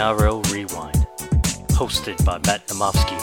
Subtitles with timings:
[0.00, 1.06] NRL Rewind,
[1.72, 3.20] hosted by Matt Namofsky.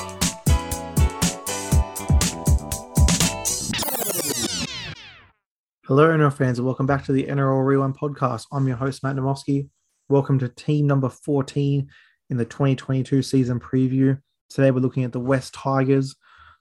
[5.88, 8.46] Hello, NRL fans, and welcome back to the NRL Rewind podcast.
[8.52, 9.68] I'm your host, Matt Namofsky.
[10.08, 11.90] Welcome to team number 14
[12.30, 14.22] in the 2022 season preview.
[14.52, 16.16] Today, we're looking at the West Tigers.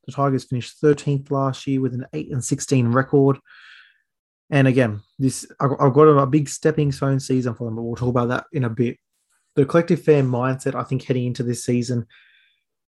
[0.07, 3.39] The Tigers finished 13th last year with an 8 and 16 record.
[4.49, 8.09] And again, this I've got a big stepping stone season for them, but we'll talk
[8.09, 8.97] about that in a bit.
[9.57, 12.07] The collective fan mindset, I think, heading into this season,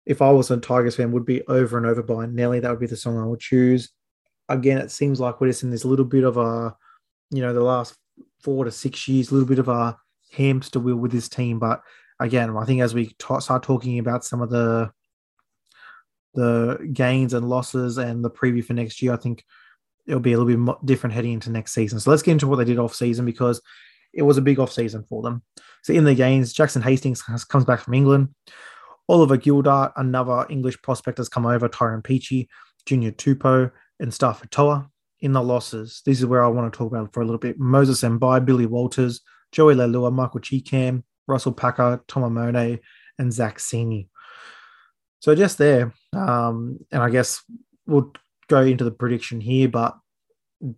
[0.07, 2.61] if I was a Tigers fan, would be over and over by Nelly.
[2.61, 3.91] That would be the song I would choose.
[4.49, 6.75] Again, it seems like we're just in this little bit of a,
[7.31, 7.97] you know, the last
[8.41, 9.97] four to six years, a little bit of a
[10.33, 11.59] hamster wheel with this team.
[11.59, 11.83] But
[12.21, 14.91] again, I think as we t- start talking about some of the
[16.35, 19.45] the gains and losses and the preview for next year, I think
[20.07, 22.01] it'll be a little bit different heading into next season.
[22.01, 23.61] So let's get into what they did off season because
[24.15, 25.43] it was a big off season for them.
[25.83, 28.29] So in the games, Jackson Hastings has, comes back from England.
[29.09, 31.69] Oliver Gildart, another English prospect, has come over.
[31.69, 32.49] Tyrone Peachey,
[32.87, 34.89] Junior Tupou, and Starford To'a.
[35.21, 37.59] In the losses, this is where I want to talk about for a little bit.
[37.59, 39.21] Moses Mbye, Billy Walters,
[39.53, 42.81] Joey Leilua, Michael Chee-Kam, Russell Packer, Tom Amone,
[43.19, 44.09] and Zac Cini.
[45.21, 47.45] So just there, um, and I guess
[47.87, 48.13] we'll
[48.49, 49.97] go into the prediction here, but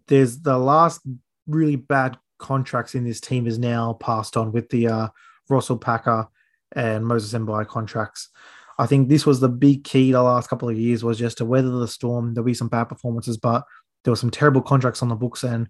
[0.06, 1.00] there's the last
[1.46, 5.08] really bad contracts in this team is now passed on with the uh,
[5.48, 6.28] Russell Packer
[6.72, 8.30] and Moses Mbye contracts.
[8.78, 11.44] I think this was the big key the last couple of years was just to
[11.44, 12.34] weather the storm.
[12.34, 13.64] There'll be some bad performances, but
[14.02, 15.68] there were some terrible contracts on the books, and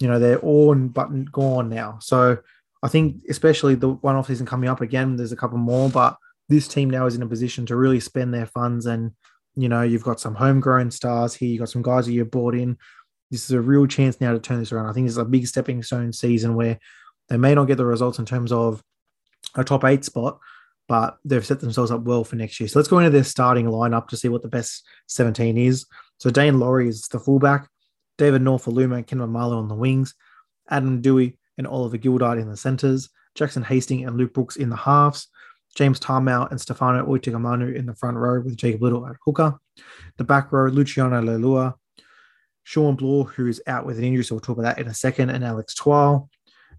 [0.00, 1.98] you know they're all but gone now.
[2.00, 2.38] So
[2.82, 6.16] I think especially the one off season coming up again, there's a couple more, but
[6.48, 9.12] this team now is in a position to really spend their funds and
[9.56, 11.48] you know, you've got some homegrown stars here.
[11.48, 12.76] You've got some guys that you've brought in.
[13.30, 14.86] This is a real chance now to turn this around.
[14.86, 16.78] I think it's a big stepping stone season where
[17.28, 18.82] they may not get the results in terms of
[19.56, 20.38] a top eight spot,
[20.88, 22.68] but they've set themselves up well for next year.
[22.68, 25.86] So let's go into their starting lineup to see what the best 17 is.
[26.18, 27.68] So Daine Laurie is the fullback,
[28.18, 30.14] David Nofoaluma and Ken on the wings,
[30.70, 34.76] Adam Doueihi and Oliver Gildart in the centres, Jackson Hastings and Luke Brooks in the
[34.76, 35.28] halves,
[35.74, 39.58] James Tamou and Stefano Utoikamanu in the front row with Jacob Little at hooker.
[40.16, 41.74] The back row, Luciano Leilua,
[42.66, 44.94] Shawn Blore, who is out with an injury, so we'll talk about that in a
[44.94, 46.28] second, and Alex Twal.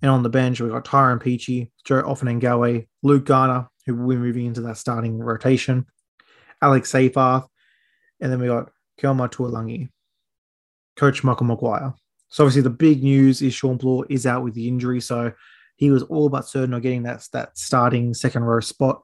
[0.02, 4.16] And on the bench, we've got Tyrone Peachey, Joe Ofahengaue, Luke Garner, who will be
[4.18, 5.86] moving into that starting rotation,
[6.62, 7.48] Alex Seyfarth,
[8.20, 8.70] and then we got
[9.02, 9.88] Kelma Tuilagi,
[10.98, 11.94] Coach Michael Maguire.
[12.28, 15.31] So obviously the big news is Shawn Blore is out with the injury, so
[15.78, 19.02] he was all but certain of getting that, that starting second row spot,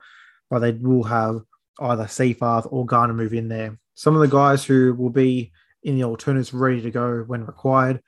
[0.50, 1.44] but they will have
[1.80, 3.80] either Seyfarth or Garner move in there.
[3.96, 8.02] Some of the guys who will be in the alternates ready to go when required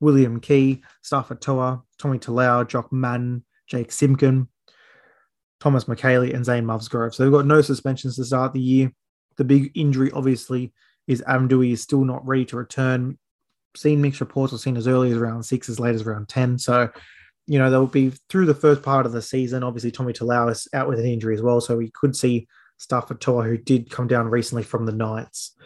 [0.00, 4.48] William Key, Starford To'a, Tommy Talau, Jock Madden, Jake Simkin,
[5.60, 7.14] Thomas Mikaele, and Zane Musgrove.
[7.14, 8.92] So they've got no suspensions to start the year.
[9.36, 10.72] The big injury, obviously,
[11.06, 13.18] is Adam Doueihi is still not ready to return.
[13.76, 16.58] Seen mixed reports, I've seen as early as round six, as late as round 10.
[16.58, 16.90] So
[17.48, 19.62] you know, they'll be through the first part of the season.
[19.62, 22.46] Obviously, Tommy Talau is out with an injury as well, so we could see
[22.78, 25.56] Starford To'a, who did come down recently from the Knights.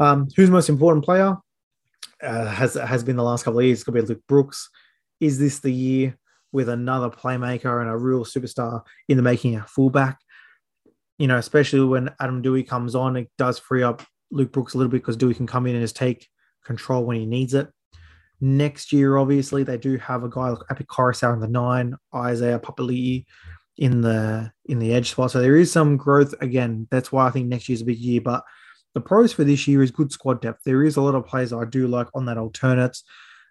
[0.00, 1.36] Um, who's the most important player?
[2.22, 3.78] Uh, has has been the last couple of years.
[3.78, 4.70] It's going to be Luke Brooks.
[5.20, 6.18] Is this the year
[6.52, 10.18] with another playmaker and a real superstar in the making a fullback?
[11.18, 14.78] You know, especially when Adam Doueihi comes on, it does free up Luke Brooks a
[14.78, 16.28] little bit because Doueihi can come in and just take
[16.64, 17.68] control when he needs it.
[18.40, 22.58] Next year, obviously, they do have a guy like Api Koroisau in the nine, Isaiah
[22.58, 23.26] Papali'i
[23.76, 25.30] in the in the edge spot.
[25.30, 26.88] So there is some growth again.
[26.90, 28.22] That's why I think next year's a big year.
[28.22, 28.44] But
[28.94, 30.60] the pros for this year is good squad depth.
[30.64, 33.04] There is a lot of players I do like on that alternates.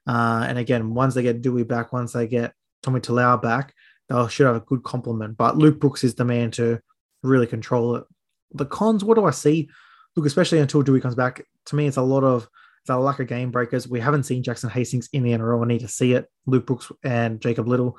[0.07, 3.73] Uh, and again, once they get Dewey back, once they get Tommy Talau back,
[4.09, 5.37] they should have a good complement.
[5.37, 6.79] But Luke Brooks is the man to
[7.23, 8.05] really control it.
[8.53, 9.69] The cons, what do I see?
[10.15, 12.47] Look, especially until Dewey comes back, to me, it's a lot of
[12.81, 13.87] it's a lack of game breakers.
[13.87, 15.63] We haven't seen Jackson Hastings in the NRL.
[15.63, 16.27] I need to see it.
[16.45, 17.97] Luke Brooks and Jacob Little,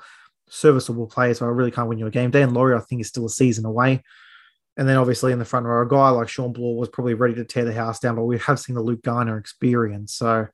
[0.49, 2.31] serviceable players, so I really can't win you a game.
[2.31, 4.03] Dan Laurie, I think, is still a season away.
[4.77, 7.35] And then obviously in the front row, a guy like Shawn Blore was probably ready
[7.35, 10.15] to tear the house down, but we have seen the Luke Garner experience.
[10.15, 10.47] So,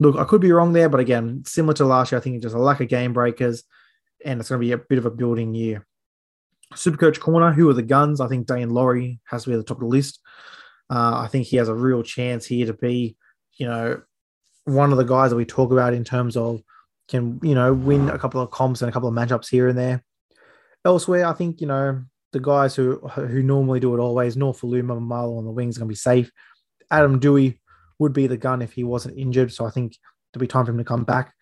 [0.00, 2.42] look, I could be wrong there, but again, similar to last year, I think it's
[2.42, 3.62] just a lack of game breakers,
[4.24, 5.86] and it's going to be a bit of a building year.
[6.74, 8.20] Supercoach corner, who are the guns?
[8.20, 10.20] I think Daine Laurie has to be at the top of the list.
[10.90, 13.16] Uh, I think he has a real chance here to be
[13.56, 14.02] you know,
[14.64, 16.62] one of the guys that we talk about in terms of
[17.08, 19.78] can, you know, win a couple of comps and a couple of matchups here and
[19.78, 20.02] there.
[20.84, 25.02] Elsewhere, I think, you know, the guys who who normally do it always, Nofoaluma and
[25.02, 26.30] Maumalo on the wings going to be safe.
[26.90, 27.58] Adam Doueihi
[27.98, 29.52] would be the gun if he wasn't injured.
[29.52, 29.96] So I think
[30.32, 31.32] it'll be time for him to come back.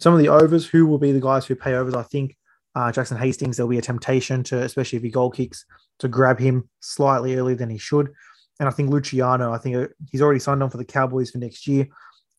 [0.00, 1.94] Some of the overs, who will be the guys who pay overs?
[1.94, 2.36] I think
[2.74, 5.64] uh, Jackson Hastings, there'll be a temptation to, especially if he goal kicks,
[6.00, 8.12] to grab him slightly earlier than he should.
[8.58, 11.38] And I think Luciano, I think uh, he's already signed on for the Cowboys for
[11.38, 11.88] next year.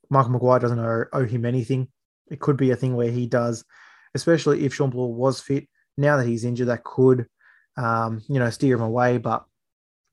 [0.09, 1.87] Michael Maguire doesn't owe, owe him anything.
[2.29, 3.63] It could be a thing where he does,
[4.13, 5.67] especially if Shawn Blore was fit.
[5.97, 7.27] Now that he's injured, that could,
[7.77, 9.45] um, you know, steer him away, but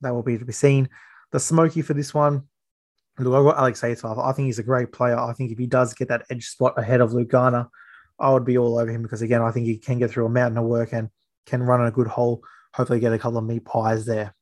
[0.02, 0.88] that will be to be seen.
[1.32, 2.44] The smoky for this one,
[3.19, 4.22] look, I've got Alex Seyfarth.
[4.22, 5.19] I think he's a great player.
[5.19, 7.69] I think if he does get that edge spot ahead of Luke Garner,
[8.20, 10.31] I would be all over him because again, I think he can get through a
[10.31, 11.08] mountain of work and
[11.46, 12.43] can run in a good hole.
[12.75, 14.34] Hopefully, get a couple of meat pies there.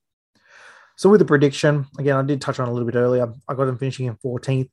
[0.96, 3.32] So with the prediction, again, I did touch on a little bit earlier.
[3.48, 4.70] I got him finishing in 14th,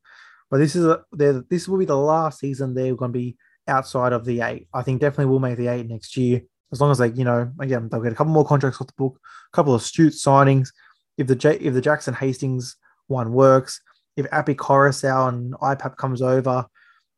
[0.50, 3.38] but this is a this will be the last season they're going to be
[3.68, 4.68] outside of the eight.
[4.74, 6.42] I think definitely will make the eight next year
[6.72, 8.94] as long as they, you know, again they'll get a couple more contracts off the
[8.98, 9.20] book,
[9.52, 10.70] a couple of astute signings.
[11.18, 12.78] If the J, if the Jackson Hastings
[13.08, 13.82] one works,
[14.16, 16.66] if Api Koroisau and IPAP comes over,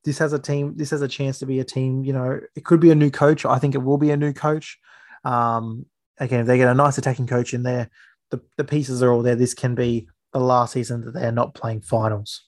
[0.04, 0.74] this has a team.
[0.76, 2.04] This has a chance to be a team.
[2.04, 3.46] You know, it could be a new coach.
[3.46, 4.80] I think it will be a new coach.
[5.24, 5.86] Um,
[6.18, 7.90] again, if they get a nice attacking coach in there,
[8.32, 9.36] the, the pieces are all there.
[9.36, 12.48] This can be the last season that they're not playing finals.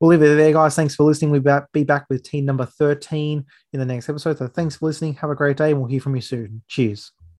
[0.00, 0.74] We'll leave it there, guys.
[0.74, 1.30] Thanks for listening.
[1.30, 4.38] We'll be back with team number 13 in the next episode.
[4.38, 5.14] So thanks for listening.
[5.14, 6.62] Have a great day, and we'll hear from you soon.
[6.68, 7.12] Cheers.